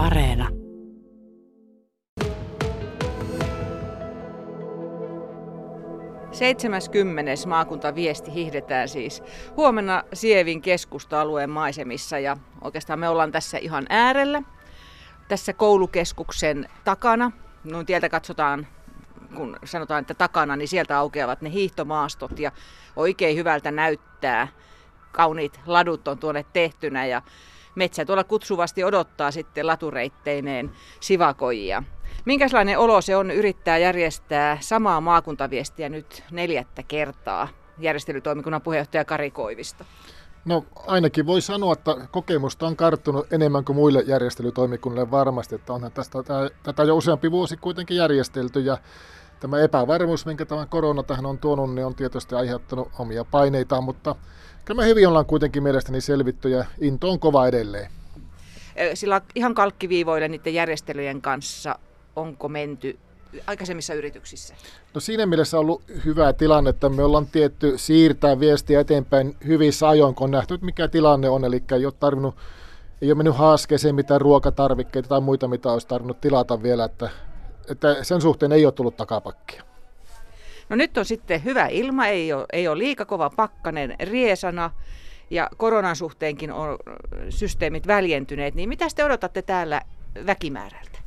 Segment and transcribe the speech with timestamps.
[0.00, 0.48] Areena.
[6.32, 9.22] Seitsemäskymmenes maakuntaviesti hihdetään siis
[9.56, 14.42] huomenna Sievin keskusta-alueen maisemissa ja oikeastaan me ollaan tässä ihan äärellä,
[15.28, 17.32] tässä koulukeskuksen takana.
[17.64, 18.66] Noin tieltä katsotaan,
[19.34, 22.52] kun sanotaan, että takana, niin sieltä aukeavat ne hiihtomaastot ja
[22.96, 24.48] oikein hyvältä näyttää.
[25.12, 27.22] Kauniit ladut on tuonne tehtynä ja
[27.74, 31.82] metsä tuolla kutsuvasti odottaa sitten latureitteineen sivakoijia.
[32.24, 37.48] Minkälainen olo se on yrittää järjestää samaa maakuntaviestiä nyt neljättä kertaa?
[37.78, 39.84] Järjestelytoimikunnan puheenjohtaja Kari Koivisto.
[40.44, 45.92] No ainakin voi sanoa, että kokemusta on karttunut enemmän kuin muille järjestelytoimikunnille varmasti, että onhan
[45.92, 46.18] tästä,
[46.62, 48.78] tätä jo useampi vuosi kuitenkin järjestelty ja
[49.40, 54.14] tämä epävarmuus, minkä tämä korona tähän on tuonut, niin on tietysti aiheuttanut omia paineitaan, mutta
[54.64, 57.90] kyllä me hyvin ollaan kuitenkin mielestäni selvitty ja into on kova edelleen.
[58.94, 61.78] Sillä ihan kalkkiviivoille niiden järjestelyjen kanssa
[62.16, 62.98] onko menty
[63.46, 64.54] aikaisemmissa yrityksissä?
[64.94, 69.88] No siinä mielessä on ollut hyvä tilanne, että me ollaan tietty siirtää viestiä eteenpäin hyvissä
[69.88, 71.44] ajoin, kun on nähty, mikä tilanne on.
[71.44, 72.34] Eli ei ole tarvinnut
[73.02, 77.10] ei ole mennyt haaskeeseen mitään ruokatarvikkeita tai muita, mitä olisi tarvinnut tilata vielä, että,
[77.68, 79.62] että sen suhteen ei ole tullut takapakkia.
[80.68, 84.70] No nyt on sitten hyvä ilma, ei ole, ei ole liika kova pakkanen riesana
[85.30, 86.78] ja koronan suhteenkin on
[87.28, 89.82] systeemit väljentyneet, niin mitä te odotatte täällä
[90.26, 90.98] väkimäärältä?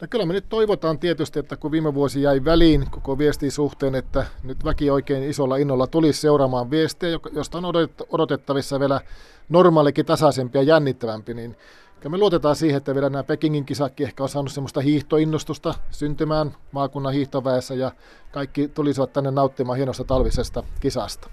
[0.00, 3.94] No kyllä me nyt toivotaan tietysti, että kun viime vuosi jäi väliin koko viestin suhteen,
[3.94, 7.64] että nyt väki oikein isolla innolla tulisi seuraamaan viestiä, josta on
[8.08, 9.00] odotettavissa vielä
[9.48, 11.56] normaalikin tasaisempi ja jännittävämpi, niin
[12.04, 16.56] kyllä me luotetaan siihen, että vielä nämä Pekingin kisakki ehkä on saanut semmoista hiihtoinnostusta syntymään
[16.72, 17.92] maakunnan hiihtoväessä ja
[18.32, 21.30] kaikki tulisivat tänne nauttimaan hienosta talvisesta kisasta.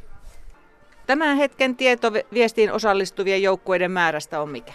[1.07, 4.73] Tämän hetken tieto viestiin osallistuvien joukkueiden määrästä on mikä?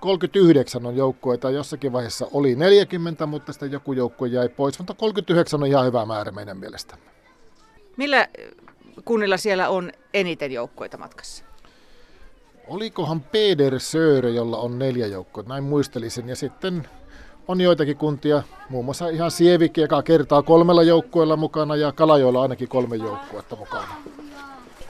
[0.00, 5.62] 39 on joukkueita, jossakin vaiheessa oli 40, mutta sitten joku joukkue jäi pois, mutta 39
[5.62, 7.04] on ihan hyvä määrä meidän mielestämme.
[7.96, 8.28] Millä
[9.04, 11.44] kunnilla siellä on eniten joukkueita matkassa?
[12.68, 16.28] Olikohan Peder Söre, jolla on neljä joukkoa, näin muistelisin.
[16.28, 16.88] Ja sitten
[17.48, 22.68] on joitakin kuntia, muun muassa ihan Sievikki, joka kertaa kolmella joukkueella mukana ja Kalajoilla ainakin
[22.68, 23.94] kolme joukkuetta mukana.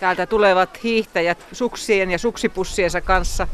[0.01, 3.49] Täältä tulevat hiihtäjät suksien ja suksipussiensa kanssa.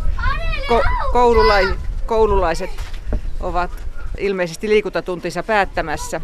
[0.69, 1.77] Ko- koululai-
[2.07, 2.71] koululaiset
[3.41, 3.71] ovat
[4.19, 6.21] ilmeisesti liikuntatuntinsa päättämässä.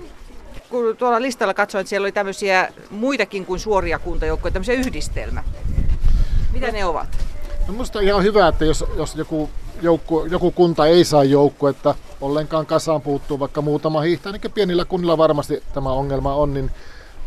[0.70, 5.44] Kun tuolla listalla katsoin, että siellä oli tämmöisiä muitakin kuin suoria kuntajoukkoja, tämmöisiä yhdistelmä.
[6.52, 7.25] Mitä ne ovat?
[7.66, 9.50] No minusta on ihan hyvä, että jos, jos joku,
[9.82, 11.24] joukku, joku kunta ei saa
[11.70, 16.70] että ollenkaan kasaan puuttuu vaikka muutama hiihtäjä, niin pienillä kunnilla varmasti tämä ongelma on, niin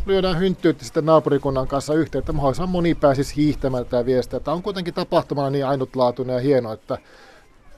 [0.06, 4.40] lyödään hynttyytti sitten naapurikunnan kanssa yhteen, että mahdollisimman moni pääsisi hiihtämään tätä viestiä.
[4.40, 6.98] Tämä on kuitenkin tapahtumana niin ainutlaatuinen ja hieno, että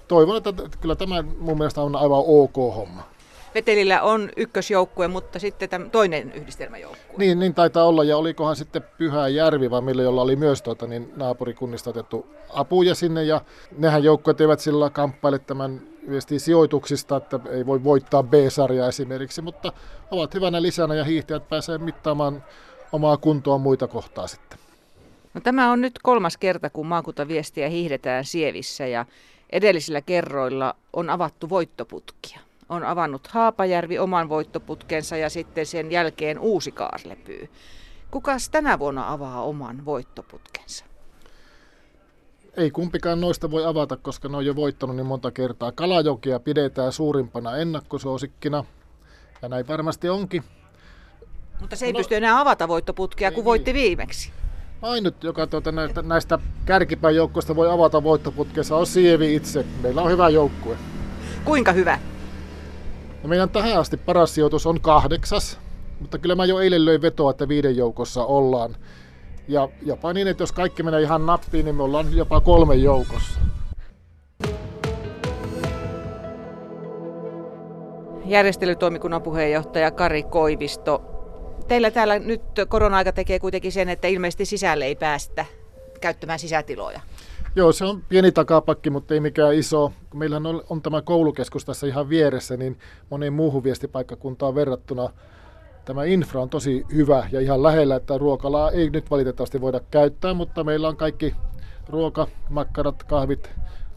[0.08, 3.04] toivon, että kyllä tämä mun mielestä on aivan ok homma.
[3.56, 7.18] Vetelillä on ykkösjoukkue, mutta sitten tämä toinen yhdistelmäjoukkue.
[7.18, 10.88] Niin, niin taitaa olla, ja olikohan sitten Pyhä Järvi, vai millä jolla oli myös tuota,
[10.88, 13.42] niin naapurikunnista otettu apuja sinne, ja
[13.78, 19.74] nehän joukkueet eivät sillä kamppaile tämän viestii sijoituksista, että ei voi voittaa B-sarjaa esimerkiksi, mutta
[20.12, 22.44] ovat hyvänä lisänä ja hiihtäjät pääsee mittaamaan
[22.92, 24.60] omaa kuntoa muita kohtaa sitten.
[25.34, 29.06] No, tämä on nyt kolmas kerta, kun maakuntaviestiä hiihdetään Sievissä ja
[29.50, 32.40] edellisillä kerroilla on avattu voittoputkia.
[32.72, 37.50] On avannut Haapajärvi oman voittoputkensa ja sitten sen jälkeen Uusi Kaarlepyy.
[38.12, 40.86] Kukas tänä vuonna avaa oman voittoputkensa?
[42.58, 45.72] ei kumpikaan noista voi avata, koska ne on jo voittanut niin monta kertaa.
[45.72, 48.64] Kalajokia pidetään suurimpana ennakkosuosikkina,
[49.42, 50.44] ja näin varmasti onkin.
[51.60, 54.32] Mutta se ei no, pysty enää avata voittoputkea, kun voitti viimeksi.
[54.82, 59.66] Ainut, joka tuota, näistä, näistä kärkipään joukkoista voi avata voittoputkensa, on Sievi itse.
[59.82, 60.78] Meillä on hyvä joukkue.
[61.46, 62.00] Kuinka hyvä?
[63.24, 65.60] No meidän tähän asti paras sijoitus on kahdeksas,
[66.00, 68.76] mutta kyllä mä jo eilen löin vetoa, että viiden joukossa ollaan.
[69.48, 73.40] Ja jopa niin, että jos kaikki menee ihan nappiin, niin me ollaan jopa kolme joukossa.
[78.26, 81.02] Järjestelytoimikunnan puheenjohtaja Kari Koivisto.
[81.68, 85.46] Teillä täällä nyt korona-aika tekee kuitenkin sen, että ilmeisesti sisälle ei päästä
[86.02, 87.02] käyttämään sisätiloja.
[87.56, 89.94] Joo, se on pieni takapakki, mutta ei mikään iso.
[90.14, 92.78] Meillähän on, on tämä koulukeskus tässä ihan vieressä, niin
[93.10, 95.10] moneen muuhun viestipaikkakuntaan verrattuna
[95.86, 100.34] tämä infra on tosi hyvä ja ihan lähellä, että ruokalaa ei nyt valitettavasti voida käyttää,
[100.34, 101.36] mutta meillä on kaikki
[101.90, 103.52] ruoka, makkarat, kahvit,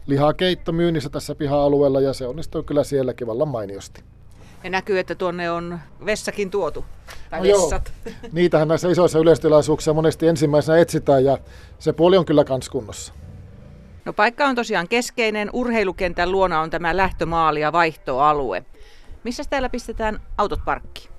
[0.07, 4.03] lihakeitto myynnissä tässä piha-alueella ja se onnistuu kyllä sielläkin vallan mainiosti.
[4.63, 6.85] Ja näkyy, että tuonne on vessakin tuotu,
[7.29, 7.91] tai no vessat.
[8.05, 8.15] Joo.
[8.31, 11.37] Niitähän näissä isoissa yleistilaisuuksissa monesti ensimmäisenä etsitään ja
[11.79, 13.13] se puoli on kyllä kans kunnossa.
[14.05, 15.49] No paikka on tosiaan keskeinen.
[15.53, 18.65] Urheilukentän luona on tämä lähtömaali ja vaihtoalue.
[19.23, 21.09] Missä täällä pistetään autot parkkiin?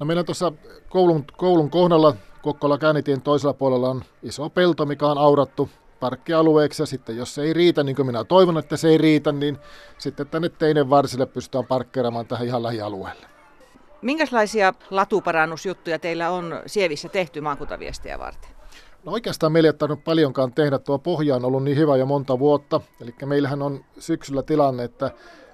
[0.00, 0.52] No meillä on tuossa
[0.88, 5.70] koulun, koulun kohdalla Kokkola Käänitien toisella puolella on iso pelto, mikä on aurattu
[6.00, 9.32] parkkialueeksi ja sitten jos se ei riitä, niin kuin minä toivon, että se ei riitä,
[9.32, 9.58] niin
[9.98, 13.26] sitten tänne teinen varsille pystytään parkkeeraamaan tähän ihan lähialueelle.
[14.02, 18.50] Minkälaisia latuparannusjuttuja teillä on Sievissä tehty maakuntaviestiä varten?
[19.04, 20.78] No oikeastaan meillä ei tarvinnut paljonkaan tehdä.
[20.78, 22.80] Tuo pohja on ollut niin hyvä jo monta vuotta.
[23.00, 25.10] Eli meillähän on syksyllä tilanne, että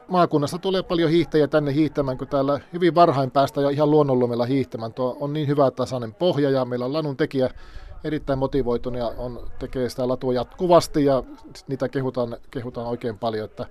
[0.09, 4.93] maakunnasta tulee paljon hiihtäjiä tänne hiihtämään, kun täällä hyvin varhain päästä jo ihan luonnonlumella hiihtämään.
[4.93, 7.51] Tuo on niin hyvä tasainen pohja ja meillä on lanun tekijä
[8.05, 11.23] erittäin motivoitunut ja on, tekee sitä latua jatkuvasti ja
[11.69, 13.45] niitä kehutaan, kehutaan oikein paljon.
[13.45, 13.67] Että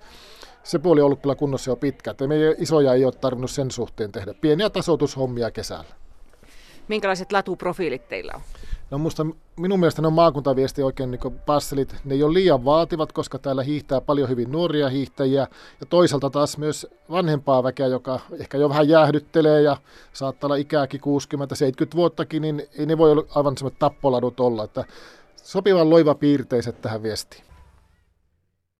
[0.64, 2.12] se puoli on ollut kyllä kunnossa jo pitkä.
[2.12, 4.34] Että meidän isoja ei ole tarvinnut sen suhteen tehdä.
[4.34, 5.96] Pieniä tasoitushommia kesällä.
[6.88, 8.42] Minkälaiset latuprofiilit teillä on?
[8.92, 9.26] No musta,
[9.60, 11.96] minun mielestä ne on maakuntaviesti oikein niin passelit.
[12.06, 15.48] Ne ei ole liian vaativat, koska täällä hiihtää paljon hyvin nuoria hiihtäjiä.
[15.80, 19.78] Ja toisaalta taas myös vanhempaa väkeä, joka ehkä jo vähän jäähdyttelee ja
[20.14, 21.04] saattaa olla ikääkin 60-70
[21.96, 24.64] vuottakin, niin ei ne voi olla aivan semmoiset tappoladut olla.
[24.64, 24.86] Että
[25.36, 27.44] sopivan loiva piirteiset tähän viestiin.